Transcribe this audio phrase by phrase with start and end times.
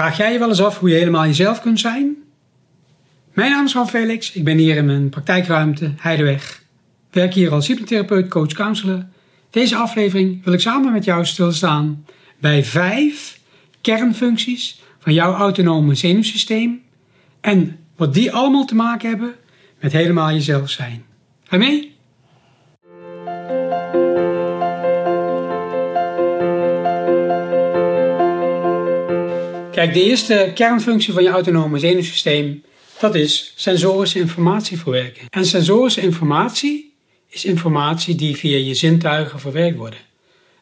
[0.00, 2.16] Vraag jij je wel eens af hoe je helemaal jezelf kunt zijn?
[3.32, 6.62] Mijn naam is Ran Felix, ik ben hier in mijn praktijkruimte Heideweg.
[7.10, 9.06] Werk hier als hypnotherapeut, coach, counselor.
[9.50, 12.04] Deze aflevering wil ik samen met jou stilstaan
[12.38, 13.40] bij vijf
[13.80, 16.82] kernfuncties van jouw autonome zenuwsysteem
[17.40, 19.34] en wat die allemaal te maken hebben
[19.80, 21.04] met helemaal jezelf zijn.
[21.44, 21.89] Ga mee?
[29.80, 32.62] Kijk, de eerste kernfunctie van je autonome zenuwsysteem,
[32.98, 35.26] dat is sensorische informatie verwerken.
[35.30, 36.92] En sensorische informatie
[37.28, 39.96] is informatie die via je zintuigen verwerkt wordt.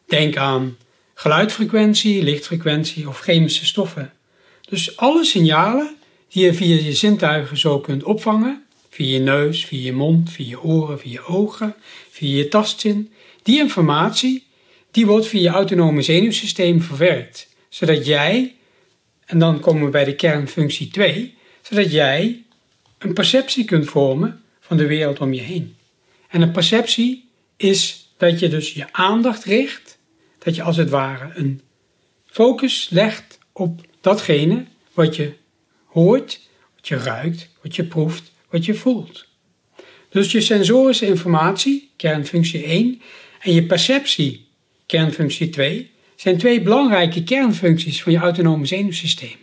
[0.07, 0.77] Denk aan
[1.13, 4.13] geluidfrequentie, lichtfrequentie of chemische stoffen.
[4.69, 5.95] Dus alle signalen
[6.29, 10.47] die je via je zintuigen zo kunt opvangen, via je neus, via je mond, via
[10.47, 11.75] je oren, via je ogen,
[12.09, 13.11] via je tastzin,
[13.43, 14.43] die informatie
[14.91, 18.53] die wordt via je autonome zenuwsysteem verwerkt, zodat jij
[19.29, 22.43] en dan komen we bij de kernfunctie 2, zodat jij
[22.97, 25.75] een perceptie kunt vormen van de wereld om je heen.
[26.29, 29.97] En een perceptie is dat je dus je aandacht richt,
[30.37, 31.61] dat je als het ware een
[32.25, 35.33] focus legt op datgene wat je
[35.85, 36.39] hoort,
[36.75, 39.27] wat je ruikt, wat je proeft, wat je voelt.
[40.09, 43.01] Dus je sensorische informatie, kernfunctie 1,
[43.39, 44.47] en je perceptie,
[44.85, 49.35] kernfunctie 2, zijn twee belangrijke kernfuncties van je autonome zenuwsysteem.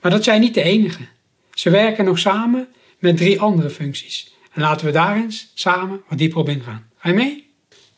[0.00, 1.02] Maar dat zijn niet de enige.
[1.52, 4.34] Ze werken nog samen met drie andere functies.
[4.52, 6.90] En laten we daar eens samen wat dieper op ingaan.
[6.96, 7.50] Ga je mee?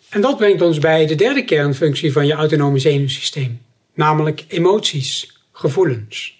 [0.08, 3.60] En dat brengt ons bij de derde kernfunctie van je autonome zenuwsysteem,
[3.94, 6.38] namelijk emoties, gevoelens.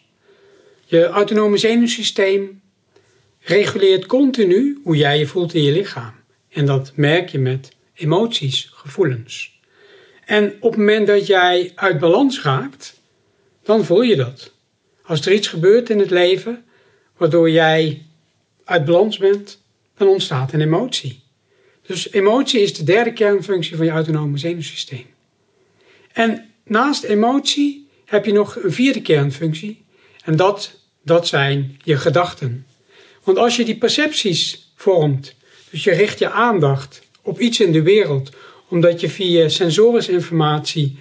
[0.85, 2.61] Je autonome zenuwsysteem
[3.41, 6.15] reguleert continu hoe jij je voelt in je lichaam.
[6.49, 9.56] En dat merk je met emoties, gevoelens.
[10.27, 13.01] En op het moment dat jij uit balans raakt,
[13.63, 14.53] dan voel je dat.
[15.03, 16.65] Als er iets gebeurt in het leven
[17.17, 18.03] waardoor jij
[18.65, 19.63] uit balans bent,
[19.97, 21.23] dan ontstaat een emotie.
[21.83, 25.07] Dus emotie is de derde kernfunctie van je autonome zenuwsysteem.
[26.13, 29.85] En naast emotie heb je nog een vierde kernfunctie.
[30.25, 32.67] En dat, dat zijn je gedachten.
[33.23, 35.35] Want als je die percepties vormt,
[35.71, 38.31] dus je richt je aandacht op iets in de wereld
[38.69, 40.99] omdat je via sensorische informatie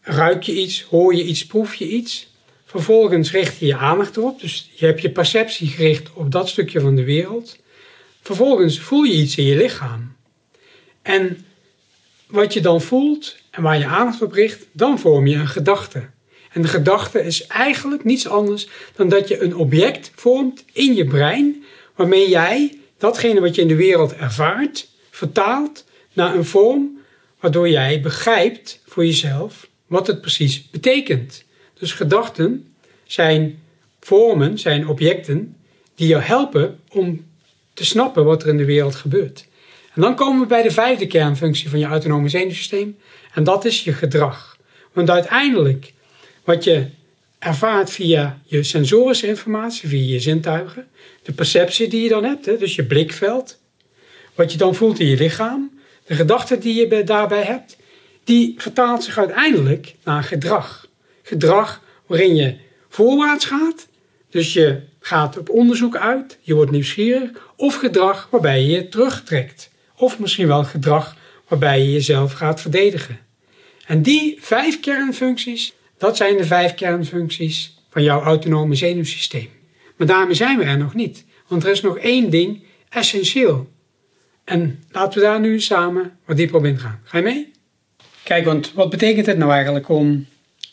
[0.00, 2.28] ruik je iets, hoor je iets, proef je iets.
[2.64, 6.80] Vervolgens richt je je aandacht erop, dus je hebt je perceptie gericht op dat stukje
[6.80, 7.58] van de wereld.
[8.22, 10.16] Vervolgens voel je iets in je lichaam.
[11.02, 11.44] En
[12.26, 16.08] wat je dan voelt en waar je aandacht op richt, dan vorm je een gedachte.
[16.52, 21.04] En de gedachte is eigenlijk niets anders dan dat je een object vormt in je
[21.04, 21.64] brein,
[21.94, 26.98] waarmee jij datgene wat je in de wereld ervaart, vertaalt naar een vorm
[27.40, 31.44] waardoor jij begrijpt voor jezelf wat het precies betekent.
[31.78, 33.62] Dus gedachten zijn
[34.00, 35.56] vormen, zijn objecten
[35.94, 37.26] die jou helpen om
[37.74, 39.48] te snappen wat er in de wereld gebeurt.
[39.94, 42.96] En dan komen we bij de vijfde kernfunctie van je autonome zenuwsysteem
[43.34, 44.58] en dat is je gedrag.
[44.92, 45.92] Want uiteindelijk
[46.44, 46.86] wat je
[47.38, 50.88] ervaart via je sensorische informatie, via je zintuigen,
[51.22, 53.58] de perceptie die je dan hebt, dus je blikveld,
[54.34, 55.79] wat je dan voelt in je lichaam,
[56.10, 57.76] de gedachte die je daarbij hebt,
[58.24, 60.88] die vertaalt zich uiteindelijk naar gedrag.
[61.22, 62.56] Gedrag waarin je
[62.88, 63.86] voorwaarts gaat,
[64.30, 69.70] dus je gaat op onderzoek uit, je wordt nieuwsgierig, of gedrag waarbij je je terugtrekt.
[69.96, 71.16] Of misschien wel gedrag
[71.48, 73.18] waarbij je jezelf gaat verdedigen.
[73.86, 79.48] En die vijf kernfuncties, dat zijn de vijf kernfuncties van jouw autonome zenuwsysteem.
[79.96, 83.68] Maar daarmee zijn we er nog niet, want er is nog één ding essentieel.
[84.44, 87.00] En laten we daar nu samen wat dieper op ingaan.
[87.04, 87.50] Ga je mee?
[88.22, 90.26] Kijk, want wat betekent het nou eigenlijk om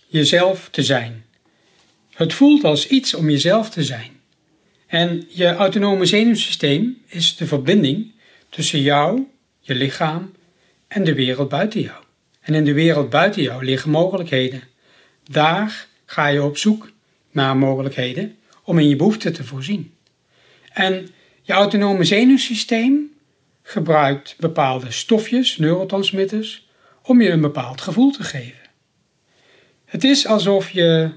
[0.07, 1.25] jezelf te zijn?
[2.13, 4.11] Het voelt als iets om jezelf te zijn.
[4.87, 8.11] En je autonome zenuwsysteem is de verbinding
[8.49, 9.23] tussen jou,
[9.59, 10.31] je lichaam
[10.87, 12.03] en de wereld buiten jou.
[12.41, 14.61] En in de wereld buiten jou liggen mogelijkheden.
[15.23, 16.91] Daar ga je op zoek
[17.31, 19.93] naar mogelijkheden om in je behoeften te voorzien.
[20.73, 21.09] En
[21.41, 23.11] je autonome zenuwsysteem
[23.67, 26.67] gebruikt bepaalde stofjes, neurotransmitters,
[27.01, 28.69] om je een bepaald gevoel te geven.
[29.85, 31.11] Het is alsof je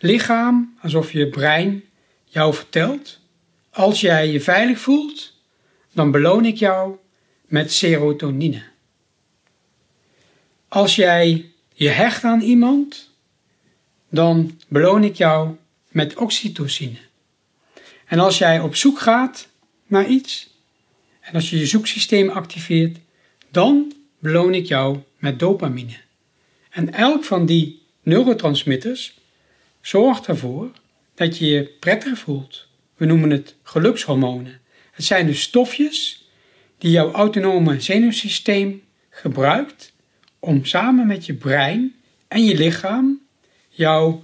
[0.00, 1.84] lichaam, alsof je brein
[2.24, 3.20] jou vertelt:
[3.70, 5.32] als jij je veilig voelt,
[5.92, 6.96] dan beloon ik jou
[7.46, 8.62] met serotonine.
[10.68, 13.10] Als jij je hecht aan iemand,
[14.08, 15.56] dan beloon ik jou
[15.88, 16.98] met oxytocine.
[18.06, 19.48] En als jij op zoek gaat
[19.86, 20.55] naar iets,
[21.26, 22.98] en als je je zoeksysteem activeert,
[23.50, 25.96] dan beloon ik jou met dopamine.
[26.70, 29.18] En elk van die neurotransmitters
[29.80, 30.70] zorgt ervoor
[31.14, 32.66] dat je je prettig voelt.
[32.96, 34.60] We noemen het gelukshormonen.
[34.92, 36.28] Het zijn dus stofjes
[36.78, 39.92] die jouw autonome zenuwsysteem gebruikt
[40.38, 41.94] om samen met je brein
[42.28, 43.20] en je lichaam
[43.68, 44.22] jou op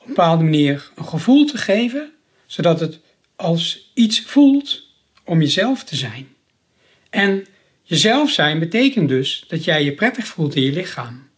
[0.00, 2.12] een bepaalde manier een gevoel te geven,
[2.46, 3.00] zodat het
[3.36, 4.86] als iets voelt
[5.24, 6.33] om jezelf te zijn.
[7.14, 7.46] En
[7.82, 11.28] jezelf zijn betekent dus dat jij je prettig voelt in je lichaam.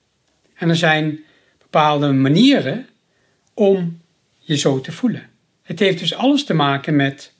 [0.55, 1.21] En er zijn
[1.59, 2.87] bepaalde manieren
[3.55, 4.01] om
[4.39, 5.31] je zo te voelen.
[5.63, 7.33] Het heeft dus alles te maken met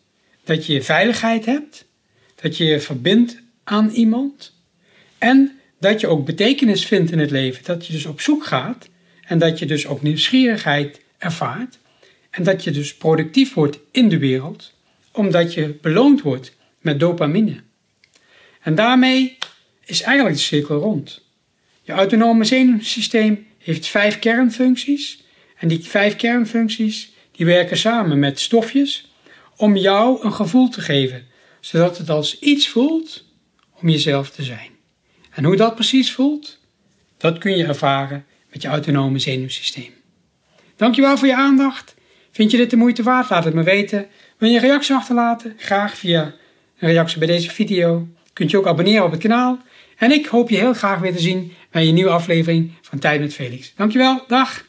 [0.45, 1.87] dat je veiligheid hebt,
[2.35, 4.53] dat je je verbindt aan iemand
[5.19, 7.65] en dat je ook betekenis vindt in het leven.
[7.65, 8.89] Dat je dus op zoek gaat
[9.27, 11.79] en dat je dus ook nieuwsgierigheid ervaart
[12.31, 14.75] en dat je dus productief wordt in de wereld
[15.13, 17.65] omdat je beloond wordt met dopamine.
[18.67, 19.39] En daarmee
[19.85, 21.23] is eigenlijk de cirkel rond.
[21.83, 25.23] Je autonome zenuwsysteem heeft vijf kernfuncties
[25.59, 29.11] en die vijf kernfuncties die werken samen met stofjes
[29.57, 31.27] om jou een gevoel te geven,
[31.61, 33.25] zodat het als iets voelt
[33.81, 34.71] om jezelf te zijn.
[35.31, 36.59] En hoe dat precies voelt,
[37.17, 39.95] dat kun je ervaren met je autonome zenuwsysteem.
[40.77, 41.95] Dankjewel voor je aandacht.
[42.31, 43.31] Vind je dit de moeite waard?
[43.31, 44.07] Laat het me weten.
[44.39, 45.55] Wil je een reactie achterlaten?
[45.57, 46.35] Graag via
[46.79, 48.09] een reactie bij deze video.
[48.37, 49.59] Kunt je ook abonneren op het kanaal.
[49.97, 53.21] En ik hoop je heel graag weer te zien bij een nieuwe aflevering van Tijd
[53.21, 53.73] met Felix.
[53.77, 54.65] Dankjewel, dag!